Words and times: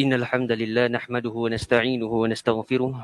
إن 0.00 0.12
الحمد 0.12 0.52
لله 0.52 0.86
نحمده 0.96 1.30
ونستعينه 1.30 2.08
ونستغفره 2.08 2.94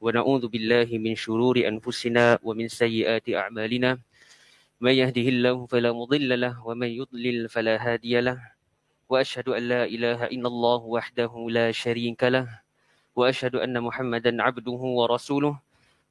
ونعوذ 0.00 0.44
بالله 0.46 0.86
من 1.02 1.18
شرور 1.18 1.58
أنفسنا 1.66 2.38
ومن 2.46 2.68
سيئات 2.70 3.26
أعمالنا. 3.26 3.98
من 4.80 4.94
يهده 4.94 5.26
الله 5.34 5.66
فلا 5.66 5.90
مضل 5.90 6.30
له 6.40 6.54
ومن 6.62 6.86
يضلل 6.86 7.48
فلا 7.50 7.74
هادي 7.82 8.20
له. 8.20 8.38
وأشهد 9.10 9.48
أن 9.48 9.62
لا 9.66 9.82
إله 9.84 10.30
إلا 10.30 10.48
الله 10.48 10.80
وحده 10.86 11.32
لا 11.50 11.74
شريك 11.74 12.22
له. 12.24 12.46
وأشهد 13.18 13.58
أن 13.58 13.74
محمدا 13.82 14.42
عبده 14.42 14.82
ورسوله. 14.98 15.58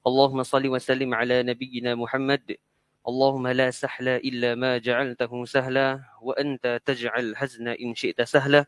اللهم 0.08 0.44
صل 0.44 0.68
وسلم 0.68 1.10
على 1.16 1.44
نبينا 1.44 1.96
محمد. 1.96 2.60
اللهم 3.08 3.48
لا 3.48 3.72
سهل 3.72 4.08
إلا 4.28 4.60
ما 4.60 4.78
جعلته 4.78 5.32
سهلا. 5.46 6.04
وأنت 6.20 6.84
تجعل 6.84 7.24
الحزن 7.32 7.68
إن 7.80 7.96
شئت 7.96 8.22
سهلا. 8.28 8.68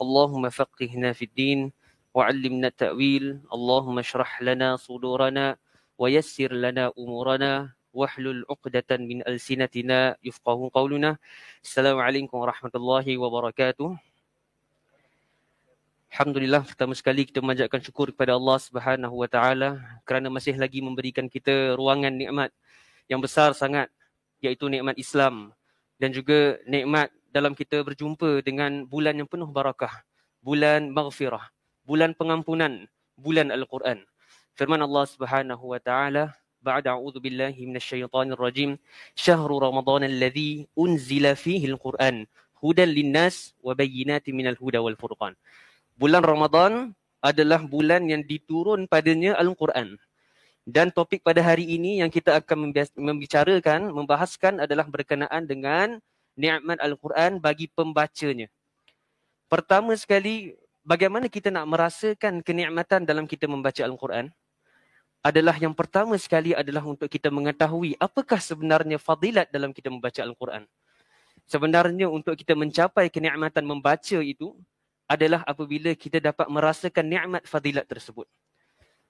اللهم 0.00 0.44
فقهنا 0.50 1.12
في 1.12 1.24
الدين 1.24 1.72
وعلمنا 2.14 2.66
التأويل 2.66 3.40
اللهم 3.52 3.96
اشرح 3.98 4.42
لنا 4.42 4.76
صدورنا 4.76 5.56
ويسر 5.98 6.52
لنا 6.52 6.92
أمورنا 6.98 7.52
واحلل 7.92 8.44
عقدة 8.50 8.90
من 8.96 9.26
ألسنتنا 9.28 10.16
يفقه 10.24 10.70
قولنا 10.74 11.18
السلام 11.62 11.98
عليكم 11.98 12.36
ورحمة 12.38 12.74
الله 12.74 13.06
وبركاته 13.18 13.90
Alhamdulillah 16.10 16.66
pertama 16.66 16.90
sekali 16.90 17.22
kita 17.22 17.38
memanjatkan 17.38 17.78
syukur 17.86 18.10
kepada 18.10 18.34
Allah 18.34 18.58
Subhanahu 18.58 19.14
Wa 19.14 19.30
Taala 19.30 19.78
kerana 20.02 20.26
masih 20.26 20.58
lagi 20.58 20.82
memberikan 20.82 21.30
kita 21.30 21.78
ruangan 21.78 22.10
nikmat 22.10 22.50
yang 23.06 23.22
besar 23.22 23.54
sangat 23.54 23.86
iaitu 24.42 24.66
nikmat 24.66 24.98
Islam 24.98 25.54
dan 26.02 26.10
juga 26.10 26.58
nikmat 26.66 27.14
dalam 27.35 27.51
kita 27.51 27.83
berjumpa 27.83 28.39
dengan 28.47 28.87
bulan 28.87 29.19
yang 29.19 29.27
penuh 29.27 29.51
barakah, 29.51 29.91
bulan 30.39 30.87
maghfirah, 30.87 31.51
bulan 31.83 32.15
pengampunan, 32.15 32.87
bulan 33.19 33.51
Al-Quran. 33.51 34.07
Firman 34.55 34.79
Allah 34.79 35.03
Subhanahu 35.03 35.75
wa 35.75 35.79
taala, 35.83 36.31
"Ba'da 36.63 36.95
a'udzu 36.95 37.19
billahi 37.19 37.67
minasyaitonir 37.67 38.39
rajim, 38.39 38.79
syahrul 39.19 39.59
ramadan 39.59 40.07
alladzi 40.07 40.71
unzila 40.79 41.35
fihi 41.35 41.67
al-Quran, 41.67 42.23
hudan 42.63 42.87
lin-nas 42.87 43.51
wa 43.59 43.75
bayyinatin 43.75 44.31
minal 44.31 44.55
huda 44.55 44.79
wal 44.79 44.95
furqan." 44.95 45.35
Bulan 45.99 46.23
Ramadan 46.23 46.95
adalah 47.19 47.59
bulan 47.63 48.07
yang 48.07 48.23
diturun 48.23 48.87
padanya 48.87 49.35
Al-Quran. 49.35 49.99
Dan 50.67 50.91
topik 50.91 51.23
pada 51.23 51.39
hari 51.39 51.67
ini 51.67 51.99
yang 51.99 52.11
kita 52.11 52.35
akan 52.39 52.71
membicarakan, 52.95 53.91
membahaskan 53.91 54.59
adalah 54.63 54.87
berkenaan 54.87 55.47
dengan 55.47 55.99
nikmat 56.35 56.77
Al-Quran 56.83 57.39
bagi 57.39 57.71
pembacanya. 57.71 58.51
Pertama 59.49 59.95
sekali, 59.95 60.53
bagaimana 60.83 61.31
kita 61.31 61.49
nak 61.49 61.65
merasakan 61.65 62.43
kenikmatan 62.43 63.07
dalam 63.07 63.25
kita 63.25 63.47
membaca 63.49 63.81
Al-Quran? 63.81 64.29
Adalah 65.25 65.57
yang 65.57 65.73
pertama 65.73 66.13
sekali 66.21 66.53
adalah 66.53 66.85
untuk 66.85 67.09
kita 67.09 67.33
mengetahui 67.33 67.97
apakah 67.97 68.37
sebenarnya 68.37 69.01
fadilat 69.01 69.49
dalam 69.49 69.73
kita 69.73 69.89
membaca 69.89 70.21
Al-Quran. 70.21 70.69
Sebenarnya 71.49 72.05
untuk 72.05 72.37
kita 72.37 72.53
mencapai 72.53 73.09
kenikmatan 73.09 73.65
membaca 73.65 74.21
itu 74.21 74.53
adalah 75.09 75.41
apabila 75.49 75.97
kita 75.97 76.21
dapat 76.21 76.45
merasakan 76.45 77.05
nikmat 77.09 77.41
fadilat 77.49 77.89
tersebut. 77.89 78.29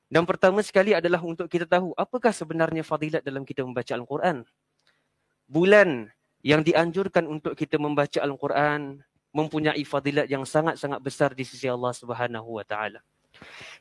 Dan 0.07 0.23
pertama 0.23 0.63
sekali 0.63 0.95
adalah 0.95 1.19
untuk 1.19 1.51
kita 1.51 1.67
tahu 1.67 1.91
apakah 1.99 2.31
sebenarnya 2.31 2.87
fadilat 2.87 3.19
dalam 3.19 3.43
kita 3.43 3.67
membaca 3.67 3.91
Al-Quran. 3.91 4.47
Bulan 5.51 6.14
yang 6.45 6.61
dianjurkan 6.61 7.25
untuk 7.25 7.57
kita 7.57 7.81
membaca 7.81 8.21
Al-Quran 8.21 9.01
mempunyai 9.33 9.81
fadilat 9.81 10.29
yang 10.29 10.45
sangat-sangat 10.45 11.01
besar 11.01 11.33
di 11.33 11.41
sisi 11.41 11.65
Allah 11.65 11.89
Subhanahu 11.89 12.61
wa 12.61 12.63
taala. 12.63 13.01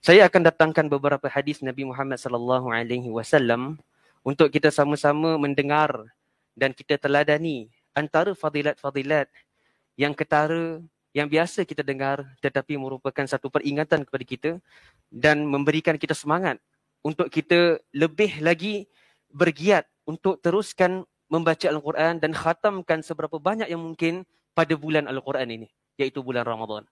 Saya 0.01 0.25
akan 0.25 0.49
datangkan 0.49 0.89
beberapa 0.89 1.29
hadis 1.29 1.61
Nabi 1.61 1.85
Muhammad 1.85 2.17
sallallahu 2.17 2.73
alaihi 2.73 3.07
wasallam 3.13 3.77
untuk 4.25 4.49
kita 4.49 4.73
sama-sama 4.73 5.37
mendengar 5.37 5.93
dan 6.57 6.73
kita 6.73 6.97
teladani 6.97 7.69
antara 7.93 8.33
fadilat-fadilat 8.33 9.29
yang 10.01 10.17
ketara 10.17 10.81
yang 11.15 11.31
biasa 11.31 11.63
kita 11.63 11.87
dengar 11.87 12.27
tetapi 12.43 12.75
merupakan 12.81 13.23
satu 13.29 13.47
peringatan 13.47 14.03
kepada 14.03 14.25
kita 14.27 14.51
dan 15.13 15.47
memberikan 15.47 15.95
kita 15.95 16.17
semangat 16.17 16.59
untuk 17.05 17.31
kita 17.31 17.79
lebih 17.95 18.43
lagi 18.43 18.91
bergiat 19.31 19.87
untuk 20.03 20.43
teruskan 20.43 21.07
membaca 21.29 21.67
Al-Quran 21.69 22.21
dan 22.21 22.33
khatamkan 22.37 23.01
seberapa 23.01 23.41
banyak 23.41 23.69
yang 23.69 23.81
mungkin 23.81 24.23
pada 24.53 24.77
bulan 24.79 25.09
Al-Quran 25.11 25.49
ini, 25.51 25.69
iaitu 25.99 26.21
bulan 26.23 26.47
Ramadan. 26.47 26.85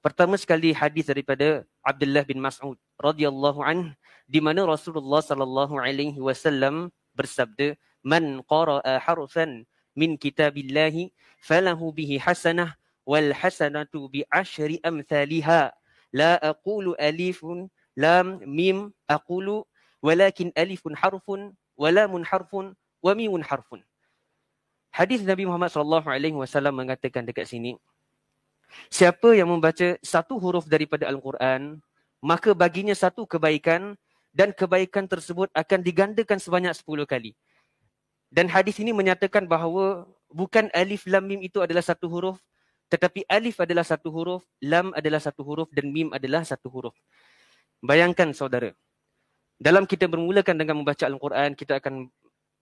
Pertama 0.00 0.40
sekali 0.40 0.72
hadis 0.72 1.12
daripada 1.12 1.60
Abdullah 1.84 2.24
bin 2.24 2.40
Mas'ud 2.40 2.80
radhiyallahu 2.96 3.60
an 3.60 3.92
di 4.24 4.40
mana 4.40 4.64
Rasulullah 4.64 5.20
sallallahu 5.20 5.76
alaihi 5.76 6.16
wasallam 6.16 6.88
bersabda 7.12 7.76
man 8.00 8.40
qara'a 8.48 8.96
harfan 8.96 9.68
min 9.92 10.16
kitabillah 10.16 11.12
falahu 11.44 11.92
bihi 11.92 12.16
hasanah 12.16 12.80
wal 13.04 13.28
hasanatu 13.36 14.08
bi 14.08 14.24
ashri 14.32 14.80
amthaliha 14.80 15.68
la 16.16 16.40
aqulu 16.40 16.96
alifun 16.96 17.68
lam 17.92 18.40
mim 18.48 18.96
aqulu 19.04 19.68
walakin 20.00 20.48
alifun 20.56 20.96
harfun 20.96 21.52
walamun 21.76 22.24
harfun 22.24 22.72
wa 23.00 23.12
mimun 23.16 23.44
harfun. 23.44 23.80
Hadis 24.90 25.22
Nabi 25.22 25.46
Muhammad 25.46 25.70
sallallahu 25.72 26.08
alaihi 26.08 26.36
wasallam 26.36 26.76
mengatakan 26.76 27.24
dekat 27.24 27.46
sini, 27.46 27.78
siapa 28.90 29.34
yang 29.34 29.48
membaca 29.48 29.96
satu 30.02 30.36
huruf 30.36 30.66
daripada 30.66 31.06
Al-Quran, 31.06 31.78
maka 32.20 32.52
baginya 32.52 32.92
satu 32.92 33.24
kebaikan 33.24 33.96
dan 34.30 34.54
kebaikan 34.54 35.06
tersebut 35.06 35.50
akan 35.54 35.80
digandakan 35.82 36.38
sebanyak 36.38 36.74
sepuluh 36.74 37.06
kali. 37.06 37.34
Dan 38.30 38.46
hadis 38.46 38.78
ini 38.78 38.94
menyatakan 38.94 39.46
bahawa 39.46 40.06
bukan 40.30 40.70
alif 40.70 41.02
lam 41.10 41.26
mim 41.26 41.42
itu 41.42 41.58
adalah 41.58 41.82
satu 41.82 42.06
huruf, 42.06 42.38
tetapi 42.90 43.26
alif 43.26 43.58
adalah 43.58 43.82
satu 43.82 44.10
huruf, 44.10 44.42
lam 44.62 44.94
adalah 44.94 45.18
satu 45.18 45.42
huruf 45.42 45.70
dan 45.74 45.90
mim 45.90 46.10
adalah 46.14 46.46
satu 46.46 46.70
huruf. 46.70 46.94
Bayangkan 47.82 48.30
saudara, 48.34 48.70
dalam 49.58 49.86
kita 49.86 50.06
bermulakan 50.06 50.58
dengan 50.58 50.78
membaca 50.78 51.06
Al-Quran, 51.06 51.58
kita 51.58 51.82
akan 51.82 52.06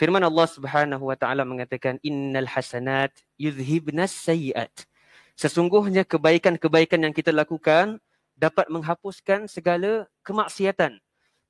Firman 0.00 0.24
Allah 0.24 0.48
Subhanahu 0.48 1.04
wa 1.12 1.16
taala 1.16 1.44
mengatakan 1.44 2.00
innal 2.00 2.48
hasanat 2.48 3.12
yuzhibnas 3.36 4.12
sayiat. 4.12 4.88
Sesungguhnya 5.36 6.04
kebaikan-kebaikan 6.08 7.04
yang 7.04 7.12
kita 7.12 7.32
lakukan 7.32 8.00
dapat 8.36 8.68
menghapuskan 8.72 9.44
segala 9.44 10.08
kemaksiatan 10.24 10.96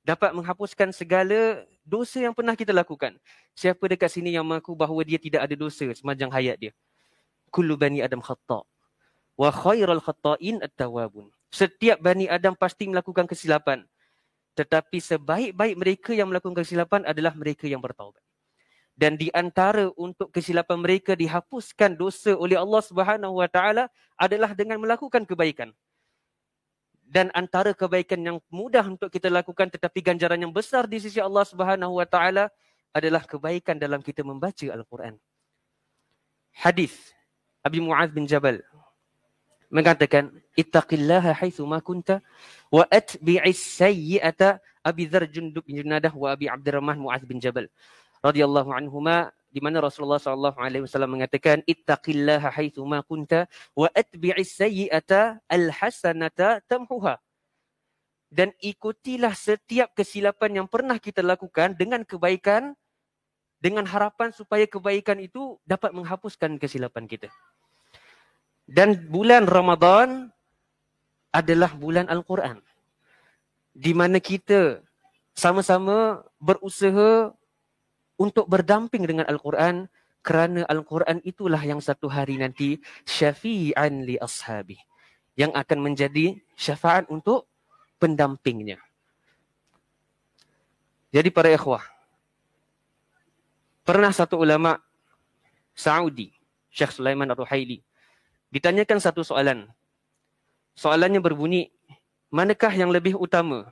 dapat 0.03 0.35
menghapuskan 0.35 0.91
segala 0.91 1.63
dosa 1.87 2.19
yang 2.19 2.35
pernah 2.35 2.53
kita 2.53 2.75
lakukan. 2.75 3.15
Siapa 3.55 3.87
dekat 3.87 4.11
sini 4.11 4.35
yang 4.35 4.43
mengaku 4.43 4.75
bahawa 4.75 5.01
dia 5.07 5.15
tidak 5.17 5.47
ada 5.47 5.55
dosa 5.55 5.87
sepanjang 5.95 6.29
hayat 6.29 6.59
dia? 6.59 6.71
Kullu 7.49 7.79
bani 7.79 8.03
Adam 8.03 8.19
khata' 8.19 8.67
wa 9.39 9.49
khairal 9.49 10.03
khata'in 10.03 10.59
at-tawabun. 10.61 11.31
Setiap 11.49 12.03
bani 12.03 12.27
Adam 12.27 12.53
pasti 12.53 12.85
melakukan 12.85 13.25
kesilapan. 13.25 13.87
Tetapi 14.53 15.01
sebaik-baik 15.01 15.75
mereka 15.79 16.11
yang 16.13 16.29
melakukan 16.29 16.61
kesilapan 16.61 17.01
adalah 17.09 17.33
mereka 17.33 17.65
yang 17.65 17.81
bertaubat. 17.81 18.21
Dan 18.93 19.17
di 19.17 19.33
antara 19.33 19.89
untuk 19.97 20.29
kesilapan 20.29 20.77
mereka 20.77 21.17
dihapuskan 21.17 21.97
dosa 21.97 22.37
oleh 22.37 22.53
Allah 22.53 22.81
Subhanahu 22.85 23.41
Wa 23.41 23.49
Taala 23.49 23.89
adalah 24.13 24.53
dengan 24.53 24.77
melakukan 24.77 25.25
kebaikan 25.25 25.73
dan 27.13 27.29
antara 27.37 27.77
kebaikan 27.77 28.17
yang 28.17 28.37
mudah 28.49 28.81
untuk 28.89 29.13
kita 29.13 29.29
lakukan 29.29 29.69
tetapi 29.69 30.01
ganjaran 30.01 30.41
yang 30.41 30.49
besar 30.49 30.89
di 30.89 30.97
sisi 30.97 31.21
Allah 31.21 31.45
Subhanahu 31.45 32.01
wa 32.01 32.07
taala 32.09 32.49
adalah 32.89 33.21
kebaikan 33.21 33.77
dalam 33.77 34.01
kita 34.01 34.25
membaca 34.25 34.65
Al-Quran. 34.65 35.21
Hadis 36.57 37.13
Abi 37.61 37.85
Muaz 37.85 38.09
bin 38.09 38.25
Jabal 38.25 38.65
mengatakan 39.69 40.33
ittaqillaha 40.57 41.37
haitsu 41.37 41.61
ma 41.69 41.77
kunta 41.85 42.17
wa 42.73 42.81
atbi'is 42.89 43.61
sayyi'ata 43.61 44.57
Abi 44.81 45.05
Dzar 45.05 45.29
Jundub 45.29 45.61
bin 45.69 45.85
Junadah 45.85 46.13
wa 46.17 46.33
Abi 46.33 46.49
Abdurrahman 46.49 46.97
Muaz 46.97 47.21
bin 47.29 47.37
Jabal 47.37 47.69
radhiyallahu 48.25 48.73
anhuma 48.73 49.29
di 49.53 49.61
mana 49.61 49.77
Rasulullah 49.85 50.17
sallallahu 50.17 50.57
alaihi 50.57 50.81
wasallam 50.89 51.13
mengatakan 51.13 51.61
ittaqillaha 51.69 52.49
haitsu 52.49 52.81
ma 52.89 53.05
kunta 53.05 53.45
wa 53.77 53.85
atbi'is 53.93 54.57
sayyi'ata 54.57 55.45
alhasanata 55.45 56.65
tamhuha 56.65 57.21
dan 58.33 58.49
ikutilah 58.57 59.37
setiap 59.37 59.93
kesilapan 59.93 60.65
yang 60.65 60.67
pernah 60.67 60.97
kita 60.97 61.21
lakukan 61.21 61.77
dengan 61.77 62.01
kebaikan 62.01 62.73
dengan 63.61 63.85
harapan 63.85 64.33
supaya 64.33 64.65
kebaikan 64.65 65.21
itu 65.21 65.61
dapat 65.69 65.93
menghapuskan 65.93 66.57
kesilapan 66.57 67.05
kita. 67.05 67.29
Dan 68.65 69.05
bulan 69.07 69.45
Ramadan 69.45 70.33
adalah 71.29 71.71
bulan 71.77 72.09
Al-Quran. 72.09 72.57
Di 73.71 73.93
mana 73.93 74.17
kita 74.17 74.81
sama-sama 75.37 76.25
berusaha 76.41 77.31
untuk 78.23 78.47
berdamping 78.47 79.03
dengan 79.03 79.27
Al-Quran 79.27 79.91
kerana 80.23 80.63
Al-Quran 80.71 81.19
itulah 81.27 81.59
yang 81.59 81.83
satu 81.83 82.07
hari 82.07 82.39
nanti 82.39 82.79
syafi'an 83.03 84.07
li 84.07 84.15
ashabi 84.15 84.79
yang 85.35 85.51
akan 85.51 85.83
menjadi 85.83 86.39
syafaat 86.55 87.11
untuk 87.11 87.43
pendampingnya. 87.99 88.79
Jadi 91.11 91.29
para 91.29 91.51
ikhwah, 91.51 91.83
pernah 93.83 94.09
satu 94.15 94.39
ulama 94.39 94.79
Saudi, 95.75 96.31
Syekh 96.71 96.95
Sulaiman 96.95 97.27
Ar-Ruhaili, 97.35 97.83
ditanyakan 98.49 99.03
satu 99.03 99.21
soalan. 99.21 99.67
Soalannya 100.73 101.21
berbunyi, 101.21 101.69
manakah 102.33 102.73
yang 102.73 102.89
lebih 102.89 103.13
utama 103.19 103.69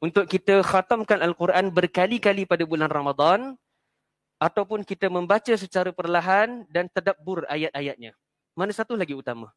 untuk 0.00 0.28
kita 0.28 0.60
khatamkan 0.60 1.24
Al-Quran 1.24 1.72
berkali-kali 1.72 2.44
pada 2.44 2.68
bulan 2.68 2.92
Ramadan 2.92 3.56
ataupun 4.36 4.84
kita 4.84 5.08
membaca 5.08 5.52
secara 5.56 5.92
perlahan 5.92 6.68
dan 6.68 6.92
tadabbur 6.92 7.48
ayat-ayatnya. 7.48 8.12
Mana 8.52 8.72
satu 8.72 8.92
lagi 8.96 9.16
utama? 9.16 9.52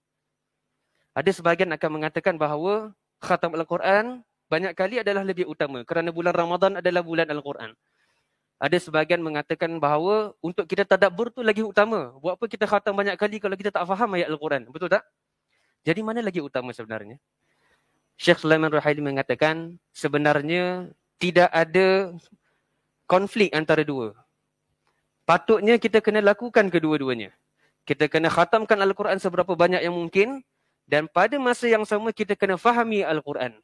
Ada 1.12 1.36
sebahagian 1.36 1.72
akan 1.76 1.90
mengatakan 2.00 2.40
bahawa 2.40 2.96
khatam 3.20 3.52
Al-Quran 3.56 4.24
banyak 4.48 4.74
kali 4.74 5.04
adalah 5.04 5.22
lebih 5.22 5.46
utama 5.46 5.84
kerana 5.84 6.10
bulan 6.16 6.34
Ramadan 6.34 6.80
adalah 6.80 7.04
bulan 7.04 7.28
Al-Quran. 7.28 7.76
Ada 8.60 8.76
sebahagian 8.76 9.24
mengatakan 9.24 9.80
bahawa 9.80 10.36
untuk 10.44 10.68
kita 10.68 10.84
tadabbur 10.84 11.32
tu 11.32 11.40
lagi 11.40 11.64
utama. 11.64 12.12
Buat 12.20 12.36
apa 12.40 12.46
kita 12.48 12.68
khatam 12.68 12.92
banyak 12.92 13.16
kali 13.16 13.40
kalau 13.40 13.56
kita 13.56 13.72
tak 13.72 13.88
faham 13.88 14.20
ayat 14.20 14.28
Al-Quran? 14.28 14.68
Betul 14.68 14.92
tak? 14.92 15.08
Jadi 15.88 16.04
mana 16.04 16.20
lagi 16.20 16.44
utama 16.44 16.76
sebenarnya? 16.76 17.16
Syekh 18.20 18.44
Sulaiman 18.44 18.68
Ruhaili 18.68 19.00
mengatakan 19.00 19.80
sebenarnya 19.96 20.92
tidak 21.24 21.48
ada 21.56 22.12
konflik 23.08 23.48
antara 23.56 23.88
dua. 23.88 24.12
Patutnya 25.24 25.80
kita 25.80 26.04
kena 26.04 26.20
lakukan 26.20 26.68
kedua-duanya. 26.68 27.32
Kita 27.88 28.12
kena 28.12 28.28
khatamkan 28.28 28.76
Al-Quran 28.76 29.24
seberapa 29.24 29.56
banyak 29.56 29.80
yang 29.80 29.96
mungkin 29.96 30.44
dan 30.84 31.08
pada 31.08 31.40
masa 31.40 31.72
yang 31.72 31.88
sama 31.88 32.12
kita 32.12 32.36
kena 32.36 32.60
fahami 32.60 33.08
Al-Quran. 33.08 33.56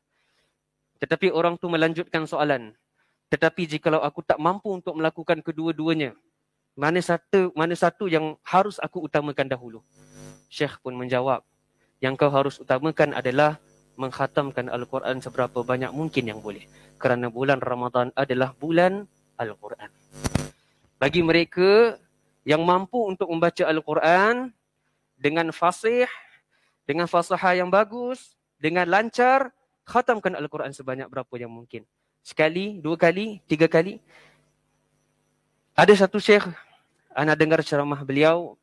Tetapi 1.04 1.36
orang 1.36 1.60
tu 1.60 1.68
melanjutkan 1.68 2.24
soalan. 2.24 2.72
Tetapi 3.28 3.68
jika 3.68 3.92
aku 4.00 4.24
tak 4.24 4.40
mampu 4.40 4.72
untuk 4.72 4.96
melakukan 4.96 5.44
kedua-duanya, 5.44 6.16
mana 6.80 7.04
satu 7.04 7.52
mana 7.60 7.76
satu 7.76 8.08
yang 8.08 8.40
harus 8.40 8.80
aku 8.80 9.04
utamakan 9.04 9.52
dahulu? 9.52 9.84
Syekh 10.48 10.80
pun 10.80 10.96
menjawab, 10.96 11.44
yang 12.00 12.16
kau 12.16 12.32
harus 12.32 12.56
utamakan 12.64 13.12
adalah 13.12 13.60
menghatamkan 13.96 14.68
Al-Quran 14.72 15.20
seberapa 15.20 15.64
banyak 15.64 15.92
mungkin 15.92 16.28
yang 16.28 16.40
boleh. 16.40 16.64
Kerana 17.00 17.28
bulan 17.28 17.60
Ramadan 17.60 18.12
adalah 18.16 18.56
bulan 18.56 19.08
Al-Quran. 19.36 19.92
Bagi 20.96 21.22
mereka 21.24 22.00
yang 22.48 22.64
mampu 22.64 23.02
untuk 23.04 23.28
membaca 23.28 23.68
Al-Quran 23.68 24.54
dengan 25.20 25.52
fasih, 25.52 26.08
dengan 26.88 27.10
fasaha 27.10 27.52
yang 27.58 27.68
bagus, 27.68 28.38
dengan 28.62 28.88
lancar, 28.88 29.52
khatamkan 29.84 30.38
Al-Quran 30.38 30.72
sebanyak 30.72 31.10
berapa 31.12 31.34
yang 31.36 31.52
mungkin. 31.52 31.84
Sekali, 32.26 32.80
dua 32.80 32.96
kali, 32.98 33.44
tiga 33.46 33.70
kali. 33.70 34.00
Ada 35.76 36.08
satu 36.08 36.18
syekh, 36.18 36.48
anda 37.12 37.36
dengar 37.36 37.60
ceramah 37.60 38.02
beliau, 38.08 38.56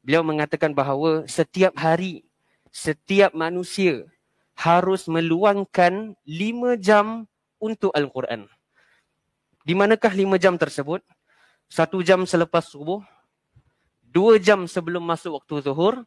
beliau 0.00 0.24
mengatakan 0.24 0.72
bahawa 0.72 1.28
setiap 1.28 1.76
hari, 1.76 2.24
setiap 2.72 3.36
manusia 3.36 4.08
harus 4.56 5.04
meluangkan 5.04 6.16
lima 6.24 6.80
jam 6.80 7.28
untuk 7.60 7.92
Al-Quran. 7.92 8.48
Di 9.62 9.76
manakah 9.76 10.16
lima 10.16 10.40
jam 10.40 10.56
tersebut? 10.56 11.04
Satu 11.68 12.00
jam 12.00 12.24
selepas 12.24 12.64
subuh, 12.64 13.02
dua 14.06 14.40
jam 14.40 14.64
sebelum 14.64 15.02
masuk 15.04 15.42
waktu 15.42 15.66
zuhur, 15.66 16.06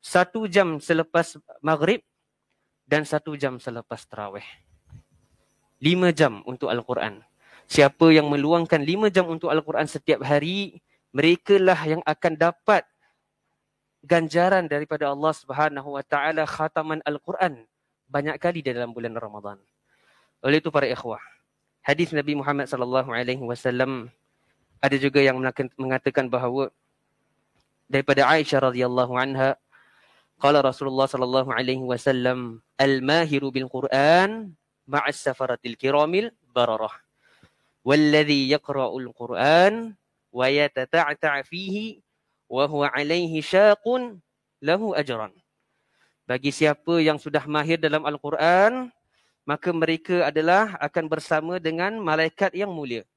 satu 0.00 0.48
jam 0.48 0.80
selepas 0.80 1.36
maghrib 1.60 2.00
dan 2.88 3.04
satu 3.04 3.36
jam 3.36 3.60
selepas 3.60 4.06
terawih. 4.06 4.46
Lima 5.82 6.14
jam 6.14 6.40
untuk 6.46 6.70
Al-Quran. 6.70 7.20
Siapa 7.66 8.14
yang 8.14 8.30
meluangkan 8.30 8.80
lima 8.80 9.10
jam 9.10 9.26
untuk 9.26 9.50
Al-Quran 9.50 9.90
setiap 9.90 10.22
hari, 10.22 10.78
mereka 11.10 11.58
lah 11.58 11.78
yang 11.84 12.02
akan 12.06 12.32
dapat 12.38 12.86
ganjaran 14.05 14.69
daripada 14.69 15.11
Allah 15.11 15.33
Subhanahu 15.33 15.97
wa 15.97 16.03
taala 16.05 16.47
khataman 16.47 17.03
Al-Quran 17.03 17.65
banyak 18.07 18.39
kali 18.39 18.63
di 18.63 18.71
dalam 18.71 18.95
bulan 18.95 19.13
Ramadan. 19.15 19.59
Oleh 20.39 20.63
itu 20.63 20.71
para 20.71 20.87
ikhwah, 20.87 21.19
hadis 21.83 22.15
Nabi 22.15 22.39
Muhammad 22.39 22.71
sallallahu 22.71 23.11
alaihi 23.11 23.43
wasallam 23.43 24.07
ada 24.79 24.95
juga 24.95 25.19
yang 25.19 25.41
mengatakan 25.75 26.29
bahawa 26.29 26.69
daripada 27.89 28.29
Aisyah 28.29 28.71
radhiyallahu 28.71 29.17
anha 29.17 29.57
qala 30.37 30.61
Rasulullah 30.61 31.09
sallallahu 31.09 31.49
alaihi 31.49 31.81
wasallam 31.81 32.61
al-mahiru 32.77 33.49
bil 33.49 33.67
Quran 33.67 34.53
ma'as 34.85 35.19
safaratil 35.19 35.75
kiramil 35.75 36.31
bararah 36.53 36.93
والذي 37.87 38.51
يقرأ 38.51 38.99
القرآن 38.99 39.95
ويتتعتع 40.35 41.33
فيه 41.41 42.03
wa 42.52 42.68
huwa 42.68 42.92
alaihi 42.92 43.40
syaqun 43.40 44.20
lahu 44.60 44.92
ajran. 44.92 45.32
Bagi 46.28 46.52
siapa 46.52 47.00
yang 47.00 47.16
sudah 47.16 47.48
mahir 47.48 47.80
dalam 47.80 48.04
Al-Quran, 48.04 48.92
maka 49.48 49.72
mereka 49.72 50.28
adalah 50.28 50.76
akan 50.78 51.08
bersama 51.08 51.56
dengan 51.56 51.96
malaikat 51.96 52.52
yang 52.52 52.68
mulia. 52.68 53.08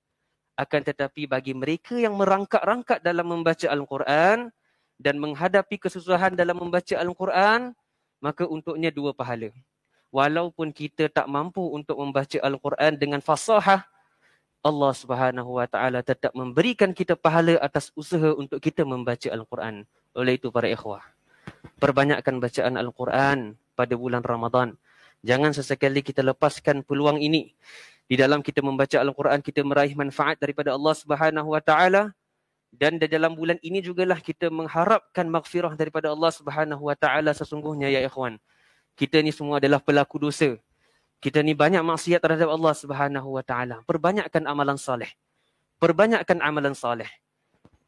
Akan 0.55 0.79
tetapi 0.81 1.27
bagi 1.27 1.51
mereka 1.51 1.99
yang 1.99 2.15
merangkak-rangkak 2.15 3.03
dalam 3.03 3.27
membaca 3.27 3.67
Al-Quran 3.67 4.47
dan 4.95 5.19
menghadapi 5.19 5.83
kesusahan 5.83 6.31
dalam 6.33 6.55
membaca 6.55 6.95
Al-Quran, 6.95 7.75
maka 8.23 8.47
untuknya 8.47 8.87
dua 8.87 9.11
pahala. 9.11 9.51
Walaupun 10.15 10.71
kita 10.71 11.11
tak 11.11 11.27
mampu 11.27 11.59
untuk 11.59 11.99
membaca 11.99 12.39
Al-Quran 12.39 12.95
dengan 12.95 13.19
fasahah, 13.19 13.83
Allah 14.65 14.97
Subhanahu 14.97 15.61
wa 15.61 15.69
taala 15.69 16.01
tetap 16.01 16.33
memberikan 16.33 16.89
kita 16.89 17.13
pahala 17.13 17.61
atas 17.61 17.93
usaha 17.93 18.33
untuk 18.33 18.57
kita 18.57 18.81
membaca 18.81 19.29
Al-Quran. 19.29 19.85
Oleh 20.17 20.41
itu 20.41 20.49
para 20.49 20.65
ikhwah, 20.65 21.05
perbanyakkan 21.77 22.41
bacaan 22.41 22.73
Al-Quran 22.73 23.53
pada 23.77 23.93
bulan 23.93 24.25
Ramadan. 24.25 24.73
Jangan 25.21 25.53
sesekali 25.53 26.01
kita 26.01 26.25
lepaskan 26.25 26.81
peluang 26.81 27.21
ini. 27.21 27.53
Di 28.09 28.17
dalam 28.17 28.41
kita 28.41 28.65
membaca 28.65 28.97
Al-Quran 28.97 29.45
kita 29.45 29.61
meraih 29.61 29.93
manfaat 29.93 30.41
daripada 30.41 30.73
Allah 30.73 30.97
Subhanahu 30.97 31.53
wa 31.53 31.61
taala 31.61 32.17
dan 32.73 32.97
di 32.97 33.05
dalam 33.05 33.37
bulan 33.37 33.61
ini 33.61 33.85
jugalah 33.85 34.17
kita 34.17 34.49
mengharapkan 34.49 35.29
maghfirah 35.29 35.77
daripada 35.77 36.09
Allah 36.09 36.33
Subhanahu 36.33 36.89
wa 36.89 36.97
taala 36.97 37.37
sesungguhnya 37.37 37.93
ya 37.93 38.01
ikhwan. 38.01 38.41
Kita 38.97 39.21
ni 39.21 39.29
semua 39.29 39.61
adalah 39.61 39.77
pelaku 39.77 40.25
dosa 40.25 40.57
kita 41.23 41.41
ni 41.41 41.57
banyak 41.57 41.81
maksiat 41.81 42.21
terhadap 42.21 42.49
Allah 42.51 42.73
Subhanahu 42.75 43.35
wa 43.35 43.43
taala. 43.43 43.81
Perbanyakkan 43.87 44.45
amalan 44.45 44.77
soleh. 44.77 45.09
Perbanyakkan 45.81 46.39
amalan 46.39 46.75
soleh. 46.77 47.09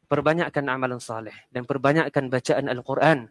Perbanyakkan 0.08 0.64
amalan 0.68 1.00
soleh 1.04 1.36
dan 1.52 1.68
perbanyakkan 1.68 2.32
bacaan 2.32 2.72
Al-Quran 2.72 3.28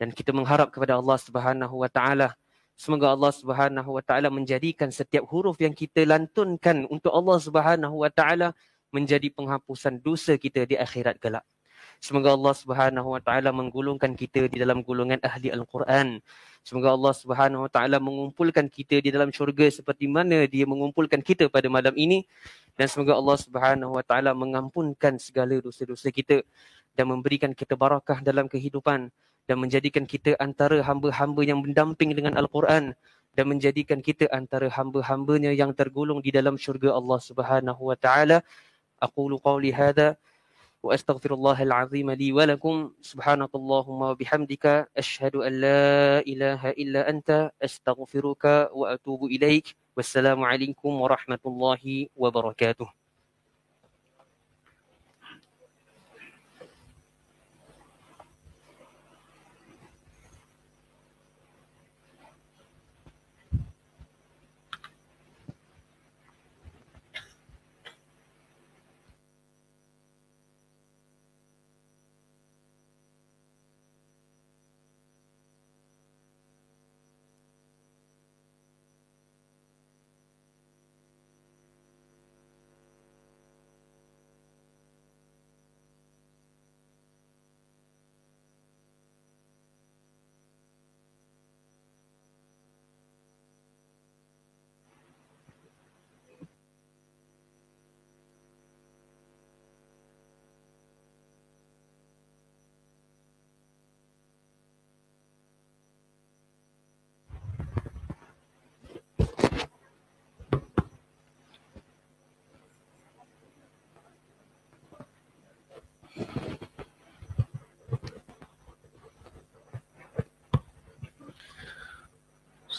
dan 0.00 0.08
kita 0.08 0.32
mengharap 0.32 0.72
kepada 0.72 0.96
Allah 0.96 1.18
Subhanahu 1.20 1.84
wa 1.84 1.90
taala 1.92 2.32
semoga 2.74 3.12
Allah 3.12 3.28
Subhanahu 3.28 3.90
wa 3.92 4.02
taala 4.02 4.32
menjadikan 4.32 4.90
setiap 4.90 5.28
huruf 5.30 5.60
yang 5.60 5.76
kita 5.76 6.02
lantunkan 6.08 6.88
untuk 6.90 7.12
Allah 7.14 7.38
Subhanahu 7.38 8.02
wa 8.02 8.10
taala 8.10 8.56
menjadi 8.90 9.30
penghapusan 9.30 10.02
dosa 10.02 10.38
kita 10.38 10.66
di 10.66 10.78
akhirat 10.78 11.18
kelak. 11.18 11.44
Semoga 12.02 12.34
Allah 12.34 12.54
Subhanahu 12.56 13.08
wa 13.14 13.20
taala 13.22 13.50
menggulungkan 13.54 14.18
kita 14.18 14.50
di 14.50 14.58
dalam 14.58 14.80
golongan 14.80 15.22
ahli 15.22 15.50
Al-Quran. 15.50 16.20
Semoga 16.64 16.96
Allah 16.96 17.12
Subhanahu 17.12 17.68
wa 17.68 17.70
taala 17.70 18.00
mengumpulkan 18.00 18.72
kita 18.72 18.96
di 19.04 19.12
dalam 19.12 19.28
syurga 19.28 19.68
seperti 19.68 20.08
mana 20.08 20.48
dia 20.48 20.64
mengumpulkan 20.64 21.20
kita 21.20 21.52
pada 21.52 21.68
malam 21.68 21.92
ini 21.92 22.24
dan 22.72 22.88
semoga 22.88 23.20
Allah 23.20 23.36
Subhanahu 23.36 23.92
wa 23.92 24.00
taala 24.00 24.32
mengampunkan 24.32 25.20
segala 25.20 25.60
dosa-dosa 25.60 26.08
kita 26.08 26.40
dan 26.96 27.12
memberikan 27.12 27.52
kita 27.52 27.76
barakah 27.76 28.24
dalam 28.24 28.48
kehidupan 28.48 29.12
dan 29.44 29.56
menjadikan 29.60 30.08
kita 30.08 30.40
antara 30.40 30.80
hamba-hamba 30.80 31.44
yang 31.44 31.60
mendamping 31.60 32.16
dengan 32.16 32.40
Al-Quran 32.40 32.96
dan 33.36 33.44
menjadikan 33.44 34.00
kita 34.00 34.24
antara 34.32 34.72
hamba-hambanya 34.72 35.52
yang 35.52 35.76
tergolong 35.76 36.24
di 36.24 36.32
dalam 36.32 36.56
syurga 36.56 36.96
Allah 36.96 37.20
Subhanahu 37.20 37.92
wa 37.92 37.96
taala. 37.98 38.40
Aqulu 39.04 39.36
qawli 39.36 39.68
hadha 39.68 40.16
وأستغفر 40.84 41.34
الله 41.34 41.62
العظيم 41.62 42.10
لي 42.10 42.32
ولكم. 42.32 42.92
سبحانك 43.00 43.52
اللهم 43.54 44.00
وبحمدك 44.02 44.64
أشهد 44.96 45.36
أن 45.36 45.52
لا 45.64 46.20
إله 46.20 46.70
إلا 46.70 47.08
أنت 47.08 47.50
أستغفرك 47.62 48.44
وأتوب 48.72 49.24
إليك. 49.24 49.76
والسلام 49.96 50.44
عليكم 50.44 51.00
ورحمة 51.00 51.42
الله 51.46 52.06
وبركاته. 52.16 53.03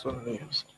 صلى 0.06 0.32
وسلم 0.48 0.70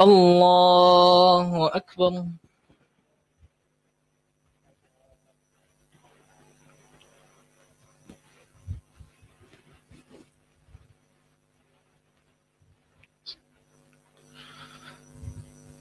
الله 0.00 1.76
أكبر. 1.76 2.39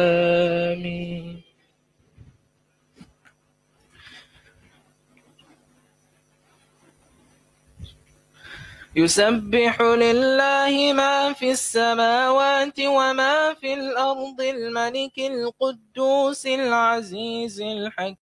يسبح 8.96 9.80
لله 9.80 10.92
ما 10.92 11.32
في 11.32 11.50
السماوات 11.50 12.80
وما 12.80 13.54
في 13.54 13.74
الأرض 13.74 14.40
الملك 14.40 15.18
القدوس 15.18 16.46
العزيز 16.46 17.60
الحكيم. 17.60 18.16